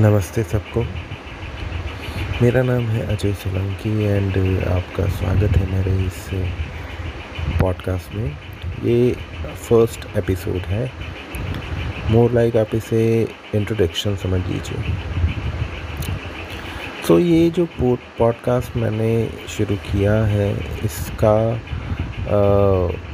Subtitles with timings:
[0.00, 0.82] नमस्ते सबको।
[2.42, 6.28] मेरा नाम है अजय सोलंकी एंड आपका स्वागत है मेरे इस
[7.60, 8.36] पॉडकास्ट में।
[8.84, 9.16] ये
[9.68, 10.92] फ़र्स्ट एपिसोड है।
[12.10, 14.94] मोर लाइक आप इसे इंट्रोडक्शन समझ लीजिए।
[17.08, 17.66] सो so, ये जो
[18.18, 20.54] पॉडकास्ट मैंने शुरू किया है
[20.84, 21.62] इसका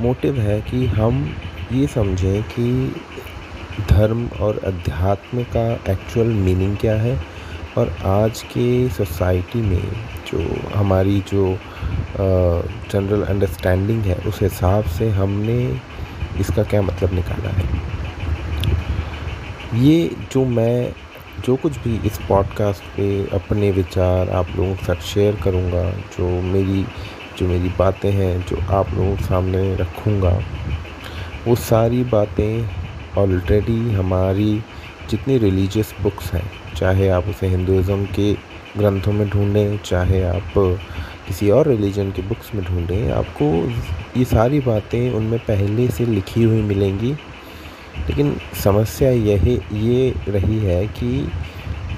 [0.00, 1.36] मोटिव है कि हम
[1.72, 2.94] ये समझें कि
[3.90, 7.20] धर्म और अध्यात्म का एक्चुअल मीनिंग क्या है?
[7.78, 9.82] और आज के सोसाइटी में
[10.26, 11.58] जो हमारी जो
[12.90, 15.80] जनरल अंडरस्टैंडिंग है, उस हिसाब से हमने
[16.40, 17.64] इसका क्या मतलब निकाला है?
[19.74, 20.92] ये जो मैं,
[21.44, 26.40] जो कुछ भी इस पॉडकास्ट पे अपने विचार आप लोगों के साथ शेयर करूँगा, जो
[26.42, 26.86] मेरी
[27.38, 30.42] जो मेरी बातें हैं, जो आप लोगों के सामने रखूँगा,
[31.46, 32.81] वो सारी बातें
[33.18, 34.62] ऑलरेडी हमारी
[35.10, 38.32] जितनी रिलीजियस बुक्स हैं, चाहे आप उसे हिंदुज़म के
[38.78, 40.52] ग्रंथों में ढूंढें, चाहे आप
[41.26, 43.50] किसी और रिलीजन की बुक्स में ढूंढें, आपको
[44.18, 47.12] ये सारी बातें उनमें पहले से लिखी हुई मिलेंगी।
[47.98, 51.30] लेकिन समस्या यही, ये रही है कि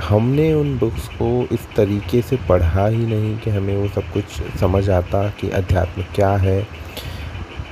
[0.00, 4.40] हमने उन बुक्स को इस तरीके से पढ़ा ही नहीं कि हमें वो सब कुछ
[4.60, 6.66] समझ आता कि अध्यात्म क्या है।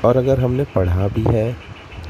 [0.05, 1.53] और अगर हमने पढ़ा भी है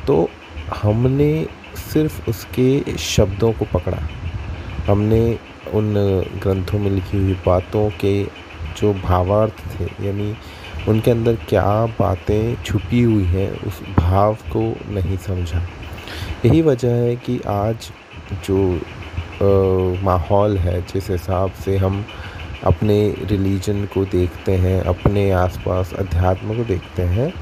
[0.06, 0.29] तो
[0.75, 1.47] हमने
[1.83, 3.99] सिर्फ़ उसके शब्दों को पकड़ा।
[4.87, 5.39] हमने
[5.75, 5.95] उन
[6.43, 8.23] ग्रंथों में लिखी हुई बातों के
[8.79, 10.35] जो भावार्थ थे, यानी
[10.89, 11.65] उनके अंदर क्या
[11.99, 15.63] बातें छुपी हुई हैं, उस भाव को नहीं समझा।
[16.45, 17.91] यही वजह है कि आज
[18.47, 18.81] जो
[20.05, 22.05] माहौल है, जिस हिसाब से हम
[22.65, 27.33] अपने रिलीजन को देखते हैं, अपने आसपास अध्यात्म को देखते हैं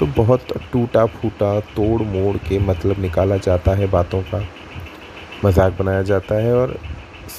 [0.00, 4.42] तो बहुत टूटा फूटा तोड़ मोड़ के मतलब निकाला जाता है बातों का।
[5.44, 6.78] मज़ाक बनाया जाता है और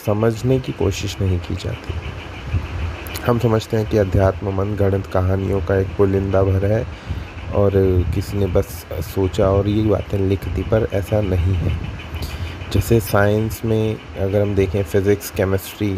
[0.06, 1.94] समझने की कोशिश नहीं की जाती।
[3.22, 6.86] हम समझते हैं कि अध्यात्म मन गणित कहानियों का एक पुलिंदा भर है
[7.56, 7.72] और
[8.16, 11.78] किसी ने बस सोचा और ये बातें लिख दी, पर ऐसा नहीं है।
[12.74, 15.98] जैसे साइंस में अगर हम देखें फ़िज़िक्स, केमिस्ट्री,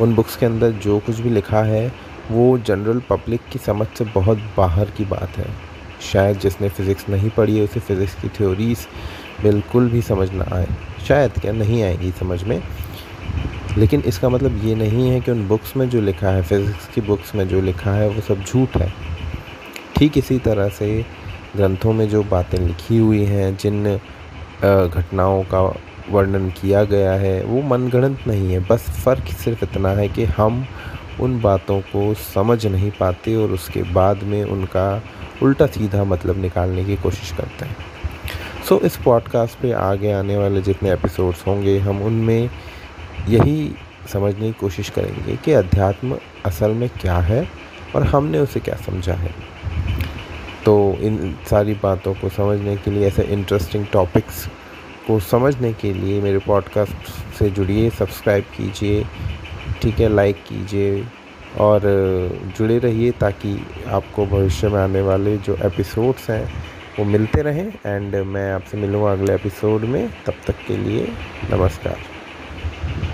[0.00, 1.92] उन बुक्स के अंदर जो कुछ भी लिखा है,
[2.30, 5.46] वो जनरल पब्लिक की समझ से बहुत बाहर की बात है।
[6.02, 8.86] शायद जिसने फ़िज़िक्स नहीं पढ़ी है, उसे फ़िज़िक्स की थ्योरीज
[9.42, 10.68] बिल्कुल भी समझ ना आए।
[11.08, 12.62] शायद क्या, नहीं आएगी समझ में।
[13.78, 17.00] लेकिन इसका मतलब ये नहीं है कि उन बुक्स में जो लिखा है फ़िज़िक्स की
[17.00, 18.92] बुक्स में जो लिखा है, वो सब झूठ है।
[19.96, 21.04] ठीक इसी तरह से
[21.56, 23.84] ग्रंथों में जो बातें लिखी हुई हैं, जिन
[24.62, 25.60] घटनाओं का
[26.10, 30.64] वर्णन किया गया है, वो मनगढ़ंत नहीं है। बस फ़र्क सिर्फ़ इतना है कि हम
[31.20, 35.02] उन बातों को समझ नहीं पाते और उसके बाद में उनका
[35.42, 37.76] उल्टा सीधा मतलब निकालने की कोशिश करते हैं।
[38.68, 42.50] सो so, इस पॉडकास्ट पे आगे आने वाले जितने एपिसोड्स होंगे हम उनमें
[43.28, 43.74] यही
[44.12, 47.48] समझने की कोशिश करेंगे कि अध्यात्म असल में क्या है
[47.96, 49.34] और हमने उसे क्या समझा है।
[50.64, 54.46] तो इन सारी बातों को समझने के लिए ऐसे इंटरेस्टिंग टॉपिक्स
[55.06, 59.06] को समझने के लिए मेरे पॉडकास्ट से जुड़िए सब्सक्राइब कीजिए
[59.82, 61.04] ठीक है लाइक कीजिए
[61.60, 61.80] और
[62.58, 63.56] जुड़े रहिए ताकि
[63.88, 66.44] आपको भविष्य में आने वाले जो एपिसोड्स हैं
[66.98, 71.08] वो मिलते रहें। एंड मैं आपसे मिलूँगा अगले एपिसोड में। तब तक के लिए
[71.52, 72.17] नमस्कार।